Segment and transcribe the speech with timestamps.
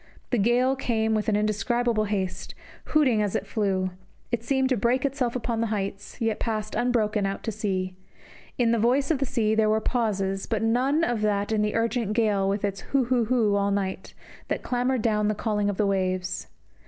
[0.31, 2.55] The gale came with an indescribable haste,
[2.85, 3.91] hooting as it flew;
[4.31, 7.95] it seemed to break itself upon the heights, yet passed unbroken out to sea;
[8.57, 11.75] in the voice of the sea there were pauses, but none in that of the
[11.75, 14.15] urgent gale with its hoo hoo hoo all night,
[14.47, 16.47] that clamoured down the calling of the waves.